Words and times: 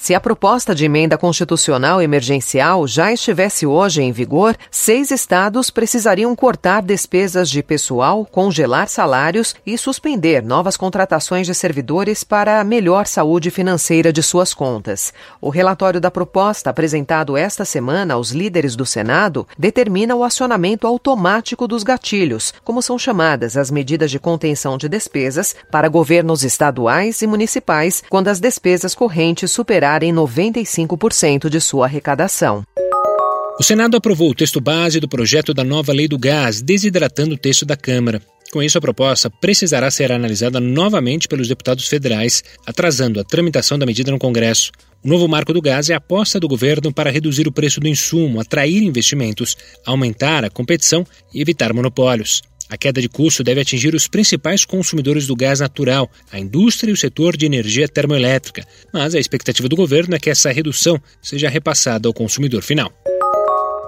Se 0.00 0.14
a 0.14 0.20
proposta 0.20 0.76
de 0.76 0.84
emenda 0.84 1.18
constitucional 1.18 2.00
emergencial 2.00 2.86
já 2.86 3.12
estivesse 3.12 3.66
hoje 3.66 4.00
em 4.00 4.12
vigor, 4.12 4.56
seis 4.70 5.10
estados 5.10 5.70
precisariam 5.70 6.34
cortar 6.36 6.82
despesas 6.82 7.50
de 7.50 7.64
pessoal, 7.64 8.24
congelar 8.24 8.88
salários 8.88 9.56
e 9.66 9.76
suspender 9.76 10.40
novas 10.40 10.76
contratações 10.76 11.48
de 11.48 11.54
servidores 11.54 12.22
para 12.22 12.60
a 12.60 12.64
melhor 12.64 13.08
saúde 13.08 13.50
financeira 13.50 14.12
de 14.12 14.22
suas 14.22 14.54
contas. 14.54 15.12
O 15.40 15.50
relatório 15.50 16.00
da 16.00 16.12
proposta, 16.12 16.70
apresentado 16.70 17.36
esta 17.36 17.64
semana 17.64 18.14
aos 18.14 18.30
líderes 18.30 18.76
do 18.76 18.86
Senado, 18.86 19.48
determina 19.58 20.14
o 20.14 20.22
acionamento 20.22 20.86
automático 20.86 21.66
dos 21.66 21.82
gatilhos, 21.82 22.54
como 22.62 22.80
são 22.80 22.96
chamadas 22.96 23.56
as 23.56 23.68
medidas 23.68 24.12
de 24.12 24.20
contenção 24.20 24.78
de 24.78 24.88
despesas, 24.88 25.56
para 25.72 25.88
governos 25.88 26.44
estaduais 26.44 27.20
e 27.20 27.26
municipais 27.26 28.02
quando 28.08 28.28
as 28.28 28.38
despesas 28.38 28.94
correntes 28.94 29.50
superarem 29.50 29.87
em 30.02 30.12
95% 30.12 31.48
de 31.48 31.60
sua 31.60 31.86
arrecadação. 31.86 32.62
O 33.58 33.62
Senado 33.62 33.96
aprovou 33.96 34.30
o 34.30 34.34
texto 34.34 34.60
base 34.60 35.00
do 35.00 35.08
projeto 35.08 35.52
da 35.52 35.64
nova 35.64 35.92
lei 35.92 36.06
do 36.06 36.16
gás, 36.16 36.62
desidratando 36.62 37.34
o 37.34 37.38
texto 37.38 37.66
da 37.66 37.76
Câmara. 37.76 38.22
Com 38.52 38.62
isso, 38.62 38.78
a 38.78 38.80
proposta 38.80 39.28
precisará 39.28 39.90
ser 39.90 40.12
analisada 40.12 40.60
novamente 40.60 41.26
pelos 41.26 41.48
deputados 41.48 41.88
federais, 41.88 42.42
atrasando 42.66 43.18
a 43.18 43.24
tramitação 43.24 43.78
da 43.78 43.84
medida 43.84 44.10
no 44.10 44.18
Congresso. 44.18 44.70
O 45.04 45.08
novo 45.08 45.28
marco 45.28 45.52
do 45.52 45.60
gás 45.60 45.90
é 45.90 45.94
a 45.94 45.98
aposta 45.98 46.38
do 46.40 46.48
governo 46.48 46.92
para 46.92 47.10
reduzir 47.10 47.46
o 47.46 47.52
preço 47.52 47.80
do 47.80 47.88
insumo, 47.88 48.40
atrair 48.40 48.82
investimentos, 48.82 49.56
aumentar 49.84 50.44
a 50.44 50.50
competição 50.50 51.04
e 51.34 51.42
evitar 51.42 51.74
monopólios. 51.74 52.42
A 52.68 52.76
queda 52.76 53.00
de 53.00 53.08
custo 53.08 53.42
deve 53.42 53.60
atingir 53.60 53.94
os 53.94 54.06
principais 54.06 54.64
consumidores 54.64 55.26
do 55.26 55.34
gás 55.34 55.60
natural, 55.60 56.10
a 56.30 56.38
indústria 56.38 56.90
e 56.90 56.94
o 56.94 56.96
setor 56.96 57.36
de 57.36 57.46
energia 57.46 57.88
termoelétrica, 57.88 58.66
mas 58.92 59.14
a 59.14 59.18
expectativa 59.18 59.68
do 59.68 59.76
governo 59.76 60.14
é 60.14 60.18
que 60.18 60.30
essa 60.30 60.52
redução 60.52 61.00
seja 61.22 61.48
repassada 61.48 62.08
ao 62.08 62.14
consumidor 62.14 62.62
final. 62.62 62.92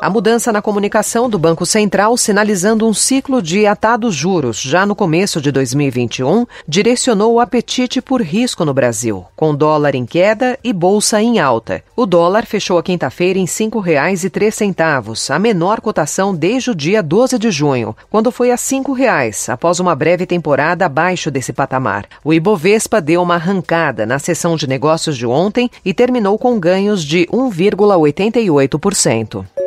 A 0.00 0.08
mudança 0.08 0.52
na 0.52 0.62
comunicação 0.62 1.28
do 1.28 1.40
Banco 1.40 1.66
Central, 1.66 2.16
sinalizando 2.16 2.86
um 2.86 2.94
ciclo 2.94 3.42
de 3.42 3.66
atados 3.66 4.14
juros 4.14 4.60
já 4.60 4.86
no 4.86 4.94
começo 4.94 5.40
de 5.40 5.50
2021, 5.50 6.46
direcionou 6.68 7.34
o 7.34 7.40
apetite 7.40 8.00
por 8.00 8.22
risco 8.22 8.64
no 8.64 8.72
Brasil, 8.72 9.26
com 9.34 9.52
dólar 9.52 9.96
em 9.96 10.06
queda 10.06 10.56
e 10.62 10.72
bolsa 10.72 11.20
em 11.20 11.40
alta. 11.40 11.82
O 11.96 12.06
dólar 12.06 12.46
fechou 12.46 12.78
a 12.78 12.82
quinta-feira 12.82 13.40
em 13.40 13.42
R$ 13.42 13.48
5,03, 13.48 15.34
a 15.34 15.38
menor 15.40 15.80
cotação 15.80 16.32
desde 16.32 16.70
o 16.70 16.76
dia 16.76 17.02
12 17.02 17.36
de 17.36 17.50
junho, 17.50 17.96
quando 18.08 18.30
foi 18.30 18.52
a 18.52 18.54
R$ 18.54 18.60
5,00, 18.60 19.52
após 19.52 19.80
uma 19.80 19.96
breve 19.96 20.26
temporada 20.26 20.86
abaixo 20.86 21.28
desse 21.28 21.52
patamar. 21.52 22.06
O 22.22 22.32
Ibovespa 22.32 23.00
deu 23.00 23.20
uma 23.20 23.34
arrancada 23.34 24.06
na 24.06 24.20
sessão 24.20 24.54
de 24.54 24.68
negócios 24.68 25.16
de 25.16 25.26
ontem 25.26 25.68
e 25.84 25.92
terminou 25.92 26.38
com 26.38 26.60
ganhos 26.60 27.04
de 27.04 27.26
1,88%. 27.32 29.57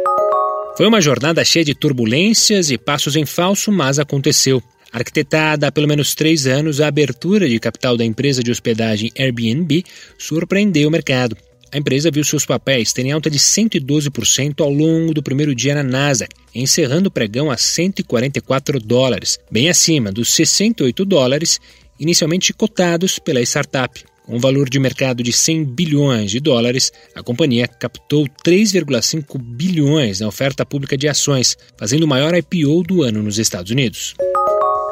Foi 0.77 0.87
uma 0.87 1.01
jornada 1.01 1.43
cheia 1.43 1.65
de 1.65 1.75
turbulências 1.75 2.71
e 2.71 2.77
passos 2.77 3.15
em 3.15 3.25
falso, 3.25 3.71
mas 3.71 3.99
aconteceu. 3.99 4.63
Arquitetada 4.91 5.67
há 5.67 5.71
pelo 5.71 5.87
menos 5.87 6.15
três 6.15 6.47
anos, 6.47 6.79
a 6.79 6.87
abertura 6.87 7.47
de 7.47 7.59
capital 7.59 7.97
da 7.97 8.05
empresa 8.05 8.41
de 8.41 8.51
hospedagem 8.51 9.11
Airbnb 9.17 9.83
surpreendeu 10.17 10.87
o 10.87 10.91
mercado. 10.91 11.35
A 11.73 11.77
empresa 11.77 12.11
viu 12.11 12.23
seus 12.23 12.45
papéis 12.45 12.91
terem 12.91 13.11
alta 13.11 13.29
de 13.29 13.39
112% 13.39 14.61
ao 14.61 14.69
longo 14.69 15.13
do 15.13 15.23
primeiro 15.23 15.55
dia 15.55 15.75
na 15.75 15.83
Nasdaq, 15.83 16.33
encerrando 16.53 17.07
o 17.07 17.11
pregão 17.11 17.49
a 17.49 17.55
144 17.55 18.79
dólares, 18.79 19.39
bem 19.49 19.69
acima 19.69 20.11
dos 20.11 20.33
68 20.33 21.05
dólares 21.05 21.59
inicialmente 21.99 22.51
cotados 22.51 23.19
pela 23.19 23.41
startup. 23.41 24.03
Com 24.25 24.35
um 24.35 24.39
valor 24.39 24.69
de 24.69 24.79
mercado 24.79 25.23
de 25.23 25.33
100 25.33 25.65
bilhões 25.65 26.31
de 26.31 26.39
dólares, 26.39 26.91
a 27.15 27.23
companhia 27.23 27.67
captou 27.67 28.25
3,5 28.45 29.37
bilhões 29.39 30.19
na 30.19 30.27
oferta 30.27 30.65
pública 30.65 30.97
de 30.97 31.07
ações, 31.07 31.57
fazendo 31.77 32.03
o 32.03 32.07
maior 32.07 32.33
IPO 32.35 32.83
do 32.83 33.03
ano 33.03 33.23
nos 33.23 33.39
Estados 33.39 33.71
Unidos. 33.71 34.15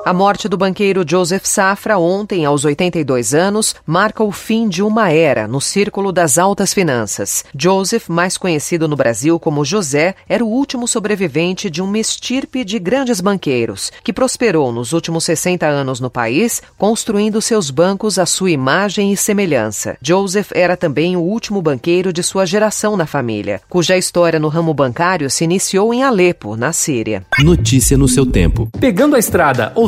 A 0.09 0.13
morte 0.13 0.49
do 0.49 0.57
banqueiro 0.57 1.05
Joseph 1.07 1.45
Safra 1.45 1.99
ontem, 1.99 2.43
aos 2.43 2.65
82 2.65 3.35
anos, 3.35 3.75
marca 3.85 4.23
o 4.23 4.31
fim 4.31 4.67
de 4.67 4.81
uma 4.81 5.11
era 5.11 5.47
no 5.47 5.61
círculo 5.61 6.11
das 6.11 6.39
altas 6.39 6.73
finanças. 6.73 7.45
Joseph, 7.55 8.09
mais 8.09 8.35
conhecido 8.35 8.87
no 8.87 8.95
Brasil 8.95 9.39
como 9.39 9.63
José, 9.63 10.15
era 10.27 10.43
o 10.43 10.49
último 10.49 10.87
sobrevivente 10.87 11.69
de 11.69 11.79
uma 11.79 11.99
estirpe 11.99 12.65
de 12.65 12.79
grandes 12.79 13.21
banqueiros, 13.21 13.91
que 14.03 14.11
prosperou 14.11 14.71
nos 14.71 14.93
últimos 14.93 15.25
60 15.25 15.67
anos 15.67 15.99
no 15.99 16.09
país, 16.09 16.59
construindo 16.75 17.39
seus 17.39 17.69
bancos 17.69 18.17
à 18.17 18.25
sua 18.25 18.49
imagem 18.49 19.13
e 19.13 19.15
semelhança. 19.15 19.95
Joseph 20.01 20.49
era 20.55 20.75
também 20.75 21.15
o 21.17 21.21
último 21.21 21.61
banqueiro 21.61 22.11
de 22.11 22.23
sua 22.23 22.47
geração 22.47 22.97
na 22.97 23.05
família, 23.05 23.61
cuja 23.69 23.95
história 23.95 24.39
no 24.39 24.47
ramo 24.47 24.73
bancário 24.73 25.29
se 25.29 25.43
iniciou 25.43 25.93
em 25.93 26.01
Alepo, 26.01 26.55
na 26.55 26.73
Síria. 26.73 27.23
Notícia 27.37 27.95
no 27.95 28.07
seu 28.07 28.25
tempo. 28.25 28.67
Pegando 28.79 29.15
a 29.15 29.19
estrada 29.19 29.71
ou 29.75 29.87